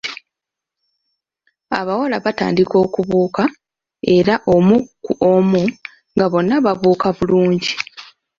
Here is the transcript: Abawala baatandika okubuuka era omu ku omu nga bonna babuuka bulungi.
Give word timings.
Abawala 1.79 2.17
baatandika 2.25 2.75
okubuuka 2.85 3.43
era 4.15 4.35
omu 4.55 4.77
ku 5.03 5.11
omu 5.33 5.61
nga 6.15 6.25
bonna 6.31 6.55
babuuka 6.65 7.07
bulungi. 7.17 7.71